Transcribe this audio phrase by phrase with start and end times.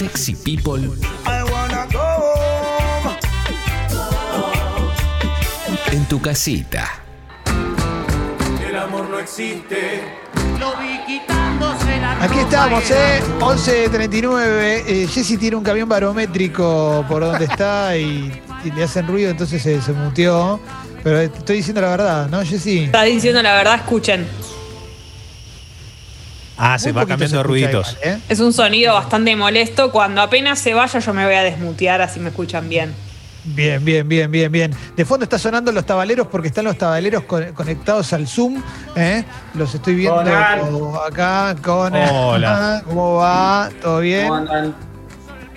[0.00, 0.80] Sexy People
[1.26, 2.00] I wanna go
[3.04, 3.18] home.
[5.92, 6.88] en tu casita.
[8.66, 10.00] El amor no existe.
[10.58, 13.20] Lo vi quitándose la Aquí estamos, ¿eh?
[13.40, 14.84] 11.39.
[14.86, 18.32] Eh, Jessy tiene un camión barométrico por donde está y,
[18.64, 20.58] y le hacen ruido, entonces se, se muteó.
[21.04, 22.84] Pero estoy diciendo la verdad, ¿no, Jessy?
[22.84, 24.26] Está diciendo la verdad, escuchen.
[26.62, 27.96] Ah, se va cambiando de se ruiditos.
[28.02, 28.22] igual, ¿eh?
[28.28, 29.90] Es un sonido bastante molesto.
[29.90, 32.92] Cuando apenas se vaya, yo me voy a desmutear así me escuchan bien.
[33.42, 34.74] Bien, bien, bien, bien, bien.
[34.94, 38.62] De fondo está sonando los tabaleros porque están los tabaleros con- conectados al Zoom.
[38.96, 39.24] ¿eh?
[39.54, 40.20] Los estoy viendo
[41.02, 41.94] acá con.
[41.96, 42.82] Hola.
[42.84, 43.70] ¿Cómo va?
[43.80, 44.24] ¿Todo bien?
[44.28, 44.74] ¿Cómo andan?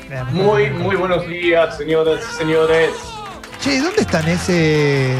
[0.10, 0.26] Bien.
[0.32, 2.92] Muy, muy buenos días, señoras y señores.
[3.62, 5.14] Che, ¿dónde están ese.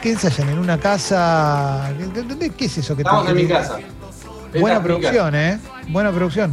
[0.00, 0.48] ¿Qué ensayan?
[0.50, 1.90] ¿En una casa?
[2.14, 3.78] ¿Qué, dónde- qué es eso que Estamos en mi casa.
[4.58, 5.58] Buena producción, ¿eh?
[5.88, 6.52] Buena producción.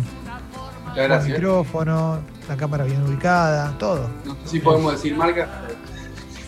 [0.88, 1.38] Muchas gracias.
[1.40, 4.10] micrófono, la cámara bien ubicada, todo.
[4.26, 5.48] No sé si podemos decir marca.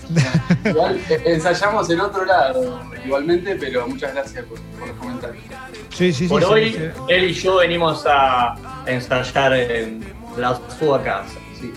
[0.65, 5.43] Igual eh, ensayamos en otro lado, igualmente, pero muchas gracias por, por los comentarios.
[5.89, 6.27] Sí, sí, sí.
[6.27, 6.79] Por sí, hoy, sí.
[7.09, 10.05] él y yo venimos a ensayar en
[10.37, 11.39] la sua casa.
[11.59, 11.73] sí.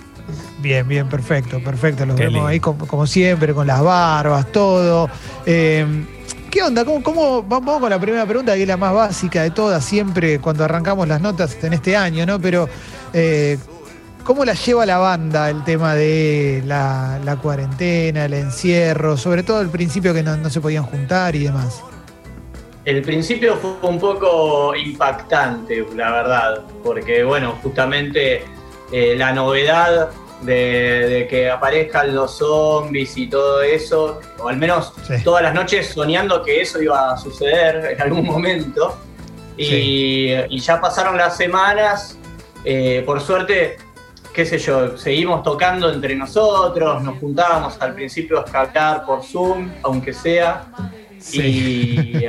[0.60, 2.04] Bien, bien, perfecto, perfecto.
[2.04, 2.48] Los Qué vemos lindo.
[2.48, 5.08] ahí como, como siempre, con las barbas, todo.
[5.46, 5.86] Eh,
[6.50, 6.82] ¿Qué onda?
[6.84, 10.64] ¿Cómo, vamos con la primera pregunta, que es la más básica de todas, siempre cuando
[10.64, 12.40] arrancamos las notas en este año, ¿no?
[12.40, 12.68] Pero,
[13.12, 13.58] eh,
[14.24, 19.68] ¿cómo la lleva la banda el tema de la, cuarentena, el encierro, sobre todo al
[19.68, 21.82] principio que no, no se podían juntar y demás?
[22.86, 28.42] El principio fue un poco impactante, la verdad, porque bueno, justamente
[28.90, 30.08] eh, la novedad
[30.42, 35.14] de, de que aparezcan los zombies y todo eso, o al menos Sí.
[35.24, 38.96] todas las noches soñando que eso iba a suceder en algún momento.
[39.56, 40.34] Y, Sí.
[40.50, 42.16] y ya pasaron las semanas,
[42.64, 43.76] eh, por suerte,
[44.32, 49.68] qué sé yo, seguimos tocando entre nosotros, nos juntábamos al principio a escalar por Zoom,
[49.82, 50.66] aunque sea.
[51.32, 52.24] Y,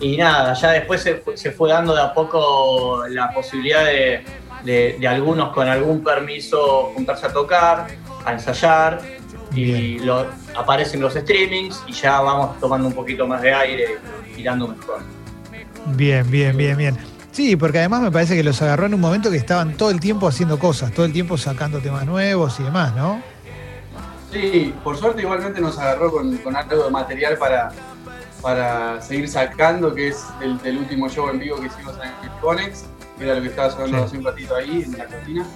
[0.00, 4.24] y nada, ya después se, se fue dando de a poco la posibilidad de,
[4.64, 7.86] de- de algunos con algún permiso juntarse a tocar,
[8.24, 9.00] a ensayar,
[9.54, 10.26] y lo-
[10.56, 13.98] aparecen los streamings y ya vamos tomando un poquito más de aire
[14.32, 15.00] y tirando mejor.
[15.86, 16.96] Bien, bien, bien, bien.
[17.32, 20.00] Sí, porque además me parece que los agarró en un momento que estaban todo el
[20.00, 23.22] tiempo haciendo cosas, todo el tiempo sacando temas nuevos y demás, ¿no?
[24.32, 27.70] Sí, por suerte igualmente nos agarró con, con algo de material para,
[28.42, 32.30] para seguir sacando, que es el del último show en vivo que hicimos en el
[32.40, 32.84] Conex,
[33.24, 34.04] era lo que estaba sonando Sí.
[34.04, 35.46] hace un ratito ahí en la cocina.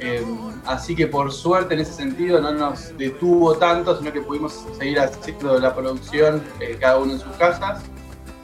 [0.00, 0.24] Eh,
[0.66, 4.98] así que por suerte en ese sentido no nos detuvo tanto, sino que pudimos seguir
[4.98, 7.82] haciendo la producción eh, cada uno en sus casas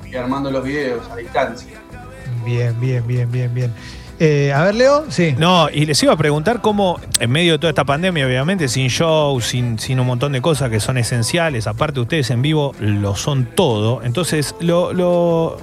[0.08, 1.78] y armando los videos a distancia.
[2.44, 3.72] Bien, bien, bien, bien, bien.
[4.20, 5.34] Eh, a ver, Leo, sí.
[5.38, 8.88] No, y les iba a preguntar cómo, en medio de toda esta pandemia, obviamente, sin
[8.88, 13.14] show, sin, sin un montón de cosas que son esenciales, aparte ustedes en vivo lo
[13.14, 15.56] son todo, entonces lo, lo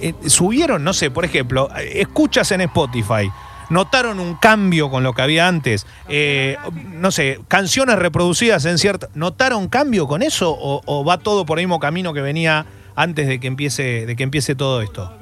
[0.00, 3.30] eh, subieron, no sé, por ejemplo, escuchas en Spotify.
[3.70, 5.86] ¿Notaron un cambio con lo que había antes?
[6.08, 6.56] Eh,
[6.92, 9.08] no sé, canciones reproducidas en cierta.
[9.14, 10.56] ¿Notaron cambio con eso?
[10.58, 12.66] O, va todo por el mismo camino que venía
[12.96, 15.12] antes de que empiece, de que empiece todo esto?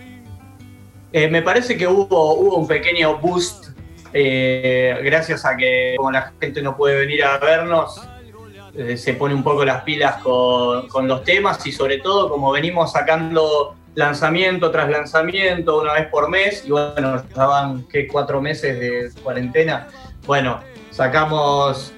[1.12, 3.68] Eh, me parece que hubo, hubo un pequeño boost
[4.12, 8.00] eh, gracias a que como la gente no puede venir a vernos,
[8.74, 12.92] eh, se pone un poco las pilas con los temas y sobre todo como venimos
[12.92, 18.06] sacando lanzamiento tras lanzamiento una vez por mes y bueno, ya van ¿qué?
[18.06, 19.88] cuatro meses de cuarentena.
[20.24, 20.60] Bueno,
[20.92, 21.92] sacamos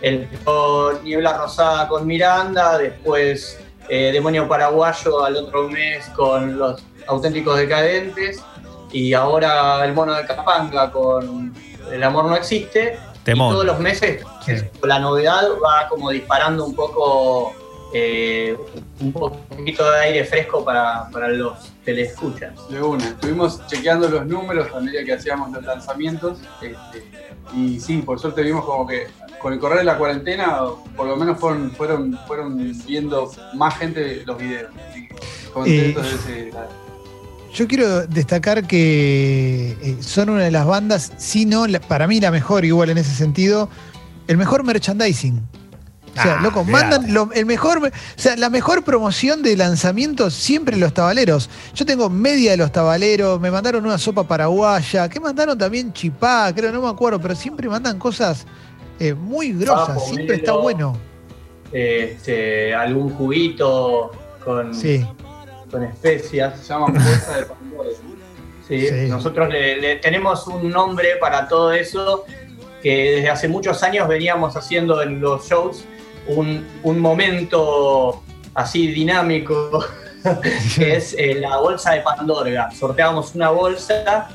[0.00, 0.28] el
[1.02, 3.58] Niebla Rosada con Miranda, después
[3.88, 8.40] eh, Demonio Paraguayo al otro mes con los auténticos decadentes
[8.92, 11.52] y ahora el mono de Capanga con
[11.90, 12.96] El amor no existe.
[13.24, 13.48] Temón.
[13.48, 14.24] Y todos los meses
[14.84, 17.52] la novedad va como disparando un poco
[17.92, 18.56] eh,
[19.00, 22.52] un poquito de aire fresco para, para los telescuchas.
[22.68, 26.38] De una, estuvimos chequeando los números a medida que hacíamos los lanzamientos.
[26.62, 27.04] este,
[27.54, 29.08] y sí, por suerte vimos como que
[29.40, 30.60] con el correr de la cuarentena,
[30.96, 34.70] por lo menos fueron, fueron, fueron viendo más gente los videos.
[34.90, 35.14] Así que
[35.52, 36.68] contentos de ese lado.
[37.52, 42.30] Yo quiero destacar que eh, son una de las bandas, si no, para mí la
[42.30, 43.68] mejor, igual en ese sentido,
[44.28, 45.42] el mejor merchandising.
[46.20, 50.34] O sea, Ah, loco, mandan lo- el mejor, o sea, la mejor promoción de lanzamientos
[50.34, 51.48] siempre los tabaleros.
[51.74, 56.52] Yo tengo media de los tabaleros, me mandaron una sopa paraguaya, que mandaron también chipá,
[56.54, 58.46] creo, no me acuerdo, pero siempre mandan cosas
[58.98, 60.96] eh, muy grosas, Papo, siempre está bueno.
[61.72, 64.10] Este, algún juguito
[64.44, 65.06] con, Sí.
[65.70, 66.58] con especias.
[66.60, 67.90] Se llama Fuerza de Pandora.
[68.68, 69.08] Sí, Sí.
[69.08, 72.24] nosotros le, le tenemos un nombre para todo eso
[72.82, 75.84] que desde hace muchos años veníamos haciendo en los shows
[76.28, 78.22] un, un momento
[78.54, 79.84] así dinámico
[80.76, 82.70] que es eh, la bolsa de Pandorga.
[82.72, 84.28] Sorteábamos una bolsa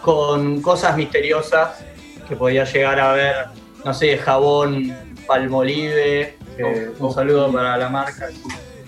[0.00, 1.84] con cosas misteriosas
[2.28, 3.36] que podía llegar a ver,
[3.84, 4.94] no sé, jabón
[5.26, 7.12] Palmolive, que Oh, un oh.
[7.12, 8.28] saludo para la marca.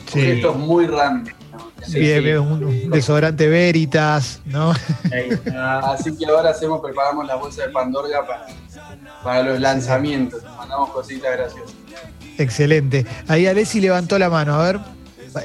[0.07, 0.19] Sí.
[0.19, 1.33] Objetos muy random.
[1.53, 1.73] ¿no?
[1.87, 2.25] Sí, bien, sí.
[2.25, 4.73] bien, un, un desodorante Veritas, ¿no?
[5.83, 8.47] Así que ahora hacemos, preparamos la bolsa de Pandorga para,
[9.23, 10.43] para los lanzamientos.
[10.57, 11.84] Mandamos cositas graciosas.
[12.39, 13.07] Excelente.
[13.29, 14.81] Ahí Alessi levantó la mano, a ver.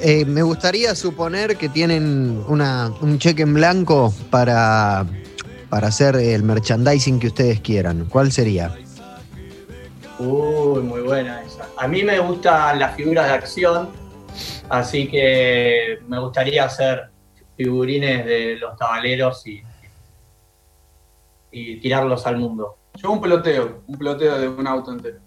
[0.02, 5.06] Eh, me gustaría suponer que tienen una, un cheque en blanco para,
[5.70, 8.06] para hacer el merchandising que ustedes quieran.
[8.06, 8.76] ¿Cuál sería?
[10.20, 11.68] Uy, muy buena esa.
[11.78, 13.90] A mí me gustan las figuras de acción,
[14.70, 17.10] así que me gustaría hacer
[17.56, 19.64] figurines de los tabaleros y,
[21.52, 22.78] y tirarlos al mundo.
[22.96, 25.20] Yo un peloteo, un peloteo de un auto entero.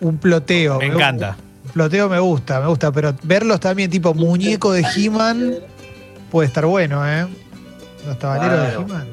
[0.00, 0.78] Un ploteo.
[0.78, 1.36] Me encanta.
[1.64, 5.54] Un ploteo me gusta, me gusta, pero verlos también tipo muñeco de He-Man
[6.30, 7.26] puede estar bueno, ¿eh?
[8.06, 8.78] Los tabaleros Claro.
[8.78, 9.06] de He-Man.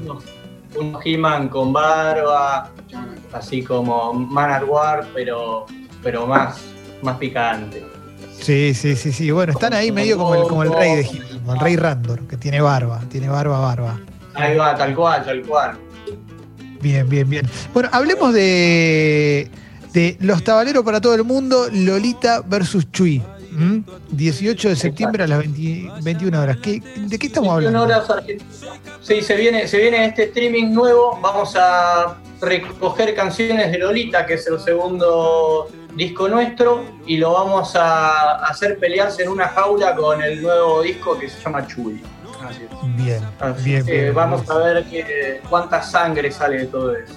[0.75, 2.69] Un He-Man con barba,
[3.31, 5.65] así como Man at War, pero,
[6.01, 6.57] pero más,
[7.01, 7.83] más picante.
[8.39, 9.31] Sí, sí, sí, sí.
[9.31, 12.19] Bueno, están ahí medio como el, como el rey de He-Man, como el rey Randor,
[12.27, 14.00] que tiene barba, tiene barba, barba.
[14.36, 15.77] Ahí va, tal cual, tal cual.
[16.81, 17.47] Bien, bien, bien.
[17.74, 19.50] Bueno, hablemos de,
[19.94, 23.22] de los tabaleros para todo el mundo, Lolita versus Chuy.
[23.51, 23.81] ¿Mm?
[24.10, 26.57] 18 de septiembre a las 20 21 horas.
[26.57, 28.13] ¿Qué- ¿De qué estamos 21 hablando?
[28.13, 28.25] horas.
[29.01, 31.19] Sí, se viene, se viene este streaming nuevo.
[31.22, 37.75] Vamos a recoger canciones de Lolita, que es el segundo disco nuestro, y lo vamos
[37.75, 42.01] a hacer pelearse en una jaula con el nuevo disco que se llama Chuy.
[42.44, 42.96] Así es.
[43.06, 44.16] Bien, Así bien, que bien.
[44.16, 47.13] vamos a ver qué- cuánta sangre sale de todo eso.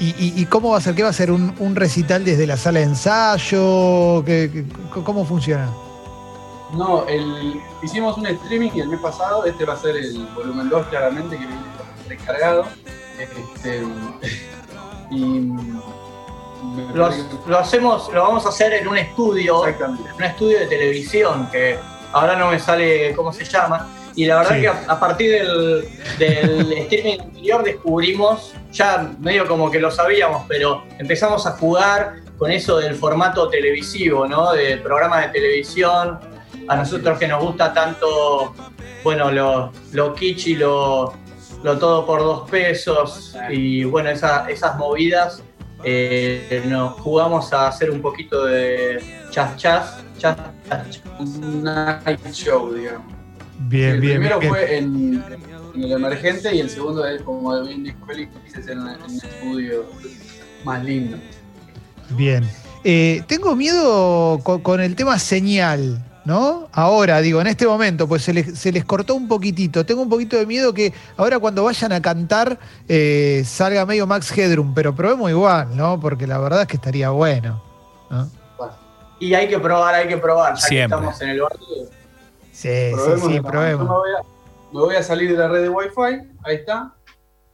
[0.00, 0.94] ¿Y, y- y cómo va a ser?
[0.94, 1.30] ¿Qué va a ser?
[1.32, 4.24] ¿Un, un recital desde la sala de ensayo?
[4.24, 5.68] ¿Qué, qué- ¿Cómo funciona?
[6.72, 10.86] No, el, hicimos un streaming el mes pasado, este va a ser el volumen 2
[10.88, 11.62] claramente, que viene
[12.08, 12.64] descargado.
[13.18, 13.82] Este,
[15.10, 15.50] y
[16.94, 20.10] Lo, hacemos, lo vamos a hacer en un estudio, Exactamente.
[20.16, 21.78] un estudio de televisión que
[22.12, 23.88] ahora no me sale cómo se llama.
[24.18, 24.60] Y la verdad Sí.
[24.62, 25.88] que a, a partir del,
[26.18, 32.50] del streaming anterior descubrimos, ya medio como que lo sabíamos, pero empezamos a jugar con
[32.50, 34.52] eso del formato televisivo, ¿no?
[34.52, 36.18] De programa de televisión.
[36.66, 38.54] A nosotros que nos gusta tanto,
[39.04, 41.14] bueno, lo, lo kitsch y lo,
[41.62, 45.42] lo todo por dos pesos y bueno, esa- esas movidas,
[45.84, 48.98] eh, nos jugamos a hacer un poquito de
[49.30, 50.36] chas chas, chas
[50.68, 51.00] chas.
[51.20, 53.14] Un night show, digamos.
[53.58, 54.50] Bien, el bien, primero bien.
[54.52, 55.24] fue en,
[55.74, 59.02] en el emergente y el segundo es como de bien dijo Félix, es en, en
[59.02, 59.86] un estudio
[60.64, 61.16] más lindo.
[62.10, 62.48] Bien.
[62.84, 66.68] Eh, tengo miedo con, con el tema señal, ¿no?
[66.72, 69.84] Ahora, digo, en este momento, pues se les, se les cortó un poquitito.
[69.84, 72.58] Tengo un poquito de miedo que ahora cuando vayan a cantar
[72.88, 75.98] eh, salga medio Max Headroom, pero probemos igual, ¿no?
[76.00, 77.62] Porque la verdad es que estaría bueno.
[78.10, 78.30] ¿no?
[79.20, 80.96] Y hay que probar, hay que probar, ya Siempre.
[80.98, 81.66] que estamos en el barrio.
[82.58, 83.88] Sí, sí, Probemos sí, me probemos.
[83.88, 84.22] voy, a,
[84.74, 86.92] me voy a salir de la red de Wi-Fi, ahí está,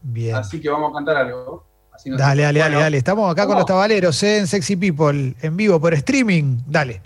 [0.00, 0.34] Bien.
[0.34, 1.62] así que vamos a cantar algo.
[1.93, 2.96] Así nos- Dale, dale, dale, Bueno, dale.
[2.96, 4.38] Estamos acá con los tabaleros ¿eh?
[4.38, 6.56] en Sexy People, en vivo por streaming.
[6.67, 7.02] Dale.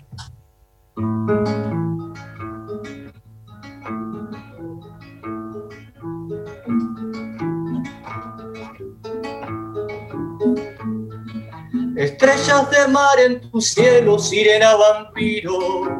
[11.97, 15.97] Estrellas de mar en tu cielo, sirena vampiro.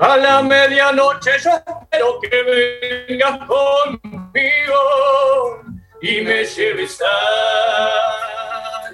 [0.00, 4.80] A la medianoche yo espero que vengas conmigo
[6.02, 7.06] y me lleves a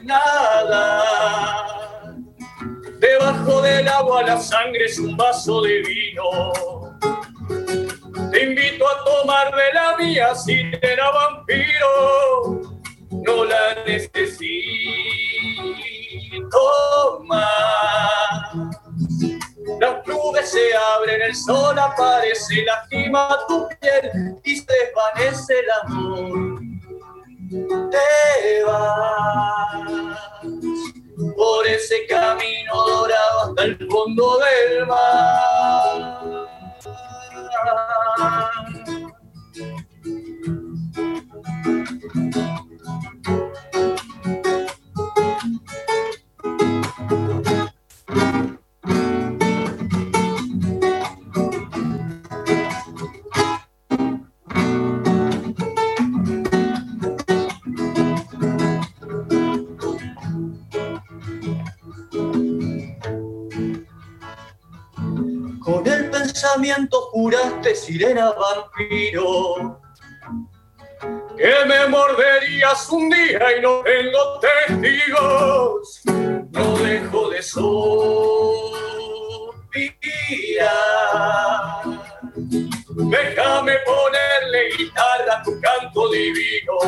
[0.02, 1.02] nada.
[2.98, 6.52] Debajo del agua la sangre es un vaso de vino.
[8.30, 12.72] Te invito a tomar de la mía, sirena vampiro
[13.24, 14.42] no la necesito
[21.32, 26.60] el sol aparece, lastima tu piel y se desvanece el amor.
[27.90, 29.82] Te vas
[31.34, 36.22] por ese camino dorado hasta el fondo del mar.
[66.42, 69.80] Pensamiento juraste, sirena vampiro,
[71.36, 76.02] que me morderías un día y no tengo testigos.
[76.50, 77.92] No dejo de suspirar.
[82.88, 86.78] Déjame ponerle guitarra a tu canto divino.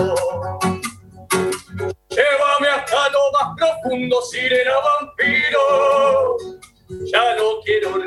[2.08, 6.36] Llévame hasta lo más profundo, sirena vampiro.
[7.12, 7.98] Ya no quiero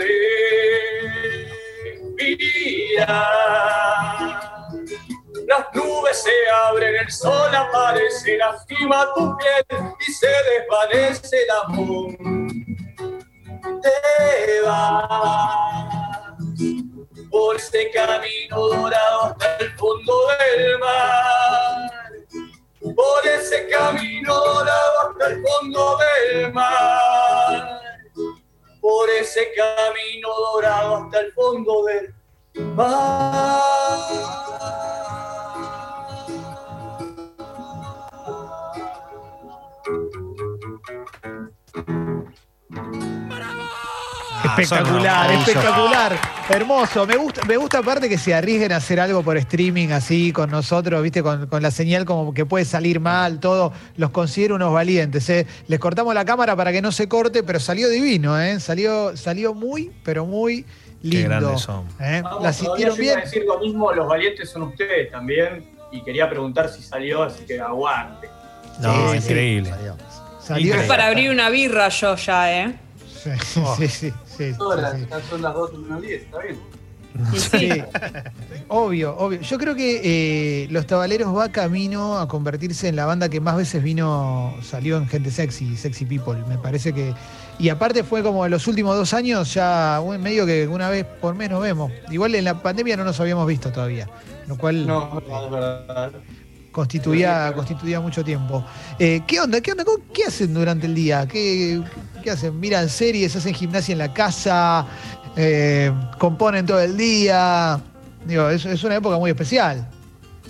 [5.48, 6.32] Las nubes se
[6.66, 9.66] abren, el sol aparece, lastima tu piel
[10.08, 12.18] y se desvanece el amor.
[13.82, 15.98] Te vas
[17.30, 21.92] por este camino dorado hasta el fondo del mar.
[22.82, 27.80] Por ese camino dorado hasta el fondo del mar.
[28.82, 32.17] Por ese camino dorado hasta el fondo del
[44.60, 47.06] Espectacular, Ah, son espectacular, hermoso.
[47.06, 50.50] Me gusta, me gusta aparte que se arriesguen a hacer algo por streaming así con
[50.50, 53.72] nosotros, viste, con, con la señal como que puede salir mal, todo.
[53.98, 55.30] Los considero unos valientes.
[55.30, 55.46] ¿eh?
[55.68, 58.60] Les cortamos la cámara para que no se corte, pero salió divino, ¿eh?
[58.60, 60.66] Salió, salió muy, pero muy
[61.02, 61.30] lindo.
[61.30, 61.86] grandes son.
[62.00, 62.22] ¿eh?
[62.24, 63.18] Vamos, ¿La todavía sintieron yo iba bien?
[63.18, 65.66] a decir lo mismo, los valientes son ustedes también.
[65.92, 68.28] Y quería preguntar si salió, así que aguante.
[68.82, 69.24] No, Sí, sí.
[69.26, 69.70] increíble.
[69.70, 69.96] Salió.
[70.68, 70.88] Increíble.
[70.88, 72.76] Para abrir una birra yo ya, ¿eh?
[73.24, 73.32] Sí,
[73.78, 76.60] sí, sí, sí, son las 12 menos 10, está bien.
[77.36, 77.70] Sí,
[78.68, 79.42] obvio, obvio.
[79.42, 80.02] Yo creo que
[80.64, 84.98] eh, Los Tabaleros va camino a convertirse en la banda que más veces vino, salió
[84.98, 86.38] en Gente Sexy, Sexy People.
[86.48, 87.14] Me parece que.
[87.60, 91.06] Y aparte fue como en los últimos dos años, ya un medio que una vez
[91.20, 91.92] por mes nos vemos.
[92.12, 94.08] Igual en la pandemia no nos habíamos visto todavía,
[94.48, 96.12] lo cual No, no,
[96.72, 98.64] constituía, constituía mucho tiempo.
[99.00, 99.60] Eh, ¿Qué onda?
[99.62, 99.84] ¿Qué onda?
[99.84, 101.28] ¿Cómo- ¿Qué hacen durante el día?
[101.28, 101.82] ¿Qué,
[102.24, 102.60] qué hacen?
[102.60, 103.36] ¿Miran series?
[103.36, 104.86] ¿Hacen gimnasia en la casa?
[105.36, 107.80] Eh, ¿Componen todo el día?
[108.26, 109.88] Digo, es, es una época muy especial.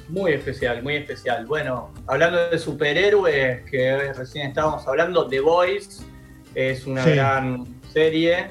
[0.10, 1.46] Muy especial, muy especial.
[1.46, 6.04] Bueno, hablando de superhéroes, que recién estábamos hablando, The Voice
[6.58, 7.12] es una Sí.
[7.12, 8.50] gran serie.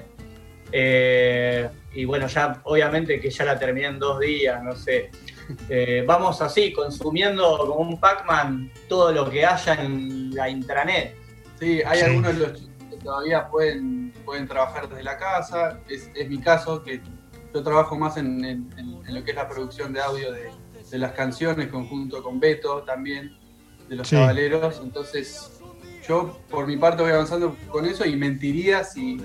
[0.71, 5.11] Eh, y bueno, ya obviamente que ya la terminé en dos días, no sé.
[5.69, 11.17] Eh, vamos así, consumiendo como un Pac-Man todo lo que haya en la intranet.
[11.59, 12.05] Sí, hay Sí.
[12.05, 15.81] algunos de los chicos que todavía pueden, pueden trabajar desde la casa.
[15.89, 17.01] Es, es mi caso, que
[17.55, 20.51] yo trabajo más en, en- en- en lo que es la producción de audio de,
[20.91, 23.37] de las canciones, conjunto con Beto también,
[23.89, 24.17] de los Sí.
[24.17, 24.81] Cavaleros.
[24.83, 25.56] Entonces,
[26.09, 29.21] yo por mi parte voy avanzando con eso y mentiría si,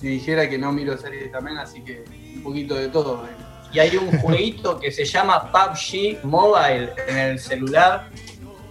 [0.00, 2.04] si dijera que no miro series también, así que
[2.36, 3.24] un poquito de todo.
[3.26, 3.30] eh.
[3.72, 8.08] Y hay un jueguito que se llama PUBG Mobile en el celular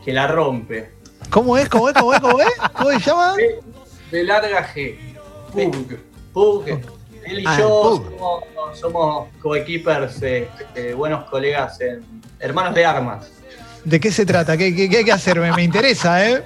[0.06, 0.92] que la rompe.
[1.30, 1.68] ¿Cómo es?
[1.68, 1.96] ¿Cómo es?
[1.96, 2.20] ¿Cómo es?
[2.22, 2.48] ¿Cómo es?
[2.74, 3.36] ¿Cómo se llama?
[4.12, 4.96] B larga G.
[5.52, 5.98] Pug.
[6.34, 6.66] Pug,
[7.26, 12.04] él y Ah, yo somos, somos coequippers, eh, eh, buenos colegas, en,
[12.40, 13.30] hermanos de armas.
[13.84, 14.56] ¿De qué se trata?
[14.58, 15.40] ¿Qué, qué- qué hay que hacer?
[15.40, 16.44] Me, me interesa, ¿eh?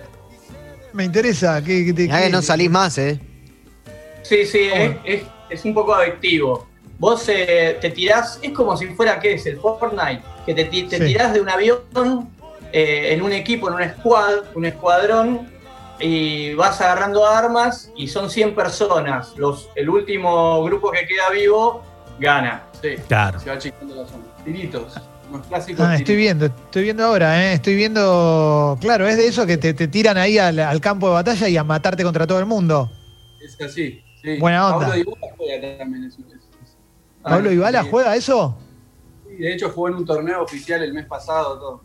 [0.94, 1.62] Me interesa.
[1.63, 3.20] ¿Qué, qué- Mirá que qué- no salís más, ¿eh?
[4.24, 5.01] Sí, sí, es, ¿Cómo?
[5.06, 6.67] es- es un poco adictivo.
[7.00, 9.46] Vos eh, te tirás, es como si fuera, ¿qué es?
[9.46, 11.06] El Fortnite, que te, te Sí.
[11.06, 12.29] tirás de un avión
[12.74, 15.48] eh, en un equipo, en un squad, un escuadrón,
[16.00, 19.34] y vas agarrando armas y son 100 personas.
[19.38, 21.82] Los, el último grupo que queda vivo
[22.20, 22.63] gana.
[22.82, 23.39] Sí, Claro.
[23.39, 24.24] se va achicando la zona.
[24.44, 24.94] Tiritos.
[25.50, 27.53] Clásicos Ah, estoy viendo, estoy viendo ahora, ¿eh?
[27.53, 28.77] Estoy viendo.
[28.81, 31.57] Claro, es de eso que te, te tiran ahí al, al campo de batalla y
[31.57, 32.89] a matarte contra todo el mundo.
[33.43, 34.03] Es así.
[34.22, 34.38] Sí.
[34.39, 34.88] Buena onda.
[34.88, 36.03] Pablo Dybala juega también.
[36.05, 36.77] es- es- es-
[37.24, 37.88] ¿Pablo Ah, Ibala sí.
[37.91, 38.57] juega eso?
[39.27, 41.60] Sí, de hecho jugó en un torneo oficial el mes pasado.
[41.60, 41.84] Todo.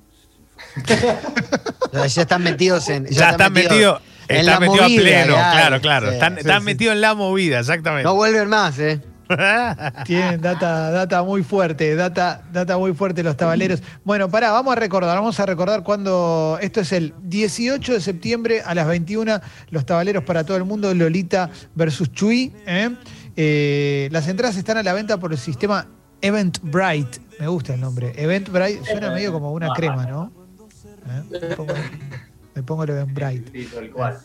[1.93, 3.07] Ya, están metidos en.
[3.07, 5.51] Ya están metidos en están la metidos a pleno, ya.
[5.53, 6.09] claro, claro.
[6.09, 6.65] Sí, están sí, están sí.
[6.67, 8.05] metidos en la movida, exactamente.
[8.05, 9.01] No vuelven más, ¿eh?
[10.05, 13.83] Tienen data, data muy fuerte, data, data muy fuerte los tabaleros.
[14.05, 16.59] Bueno, pará, vamos a recordar, vamos a recordar cuando.
[16.61, 20.93] Esto es el 18 de septiembre a las 21, los tabaleros para todo el mundo,
[20.95, 22.53] Lolita versus Chuy.
[22.67, 22.91] ¿eh?
[23.37, 25.87] Eh, las entradas están a la venta por el sistema
[26.21, 27.19] Eventbrite.
[27.41, 28.13] Me gusta el nombre.
[28.17, 30.33] Eventbrite suena medio como una crema, ¿no?
[31.09, 31.23] ¿Eh?
[31.49, 31.75] Me pongo,
[32.55, 33.51] me pongo el Eventbrite.
[33.53, 34.19] Sí, tal cual.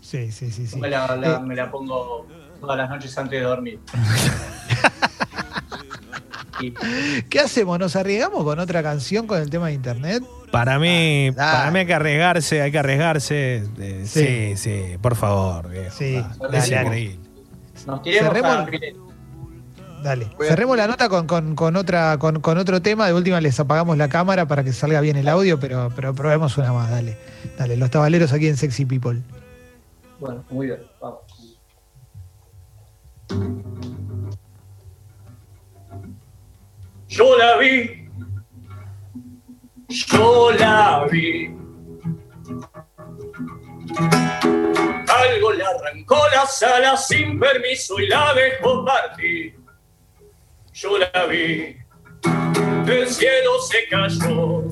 [0.00, 0.78] Sí, sí, sí, sí.
[0.78, 2.26] Me, la, la- Eh, me la pongo
[2.60, 3.80] todas las noches antes de dormir.
[7.28, 7.78] ¿Qué hacemos?
[7.78, 10.22] ¿Nos arriesgamos con otra canción con el tema de internet?
[10.50, 13.64] Para mí, Ah, para mí hay que arriesgarse, hay que arriesgarse.
[13.78, 14.54] eh, Sí.
[14.54, 15.68] sí, sí, por favor.
[15.70, 15.94] viejo.
[15.96, 16.82] Sí, Ah, dale, es dale.
[16.86, 17.18] increíble.
[17.86, 18.66] nos Cerremos-.
[20.02, 20.28] Dale.
[20.40, 23.06] Cerremos la nota con, con- con otra, con, con otro tema.
[23.06, 26.56] De última les apagamos la cámara para que salga bien el audio, pero, pero probemos
[26.56, 27.18] una más, dale.
[27.58, 29.20] Dale, los tabaleros aquí en Sexy People.
[30.18, 31.20] Bueno, muy bien, vamos.
[37.10, 38.08] Yo la vi,
[39.88, 41.52] yo la vi.
[45.08, 49.58] Algo le arrancó las alas sin permiso y la dejó partir.
[50.72, 51.78] Yo la vi,
[52.84, 54.62] del cielo se cayó,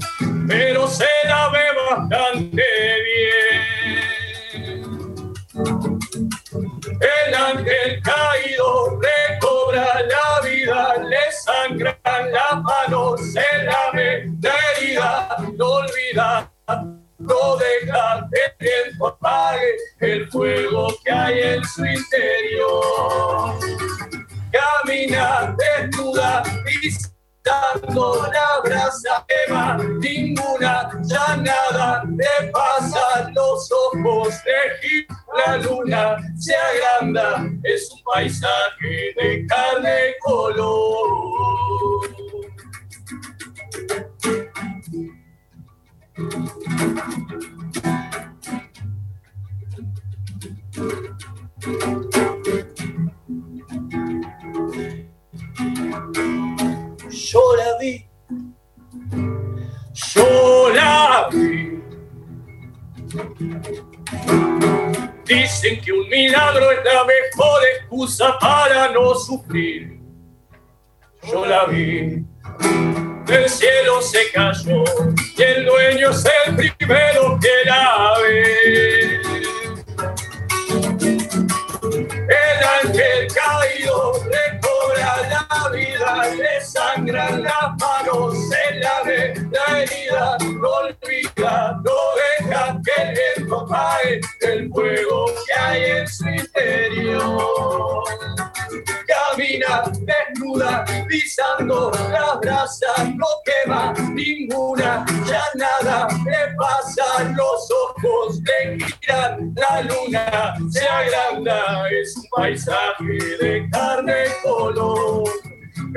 [36.36, 41.28] se agranda, es un paisaje de carne color.
[65.76, 70.00] Que un milagro es la mejor excusa para no sufrir.
[71.30, 72.24] Yo la vi,
[73.26, 74.82] del cielo se cayó
[75.36, 79.20] y el dueño es el primero que la ve.
[82.28, 90.38] El ángel caído recobra la vida, le sangran las manos, se la ve la herida,
[90.40, 91.92] no olvida, no
[92.40, 93.37] deja que viento
[94.40, 98.04] el fuego que hay en su interior.
[99.06, 108.78] Camina desnuda, pisando las brasas, no quema ninguna, ya nada le pasa, los ojos le
[108.84, 115.47] giran, la luna se agranda, es un paisaje de carne color.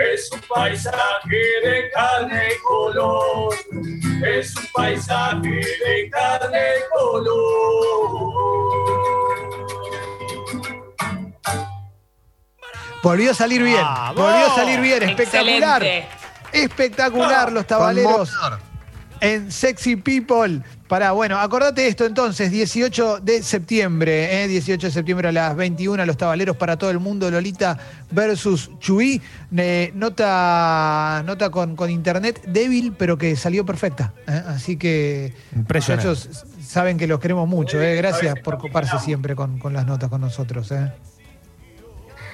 [0.01, 3.53] Es un paisaje de carne y color.
[4.25, 8.51] Es un paisaje de carne y color.
[13.03, 13.81] Volvió a salir bien.
[13.81, 14.15] ¡Vamos!
[14.15, 15.03] Volvió a salir bien.
[15.03, 15.83] Espectacular.
[15.83, 16.21] Excelente.
[16.51, 18.31] Espectacular los tabaleros
[19.21, 20.61] en Sexy People.
[20.91, 24.49] Para, bueno, acordate esto entonces, 18 de septiembre, ¿eh?
[24.49, 27.77] 18 de septiembre a las 21, los tabaleros para todo el mundo, Lolita
[28.11, 29.21] versus Chuy.
[29.55, 34.11] Eh, nota nota con, con internet débil, pero que salió perfecta.
[34.27, 34.43] ¿eh?
[34.47, 36.09] Así que, Impresionante.
[36.09, 37.81] muchachos, saben que los queremos mucho.
[37.81, 37.95] ¿eh?
[37.95, 40.73] Gracias por coparse siempre con, con las notas con nosotros.
[40.73, 40.91] ¿eh?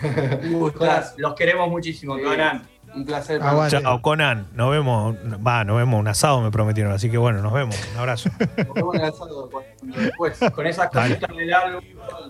[1.17, 2.23] Los queremos muchísimo, Sí.
[2.97, 3.41] Un placer.
[3.41, 3.79] Aguante.
[3.81, 4.47] Chao, Conan.
[4.53, 5.15] Nos vemos.
[5.45, 6.91] Va, nos vemos un asado, me prometieron.
[6.91, 7.77] Así que bueno, nos vemos.
[7.93, 8.29] Un abrazo.
[8.57, 9.49] Nos vemos en el asado
[9.83, 10.39] después.
[10.53, 11.83] Con esas cositas del álbum.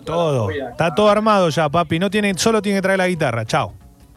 [0.04, 0.50] todo.
[0.50, 1.98] Está todo armado ya, papi.
[1.98, 3.44] No tiene, solo tiene que traer la guitarra.
[3.46, 3.72] Chao.